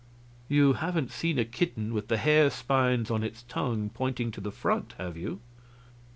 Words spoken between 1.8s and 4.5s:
with the hair spines on its tongue pointing to the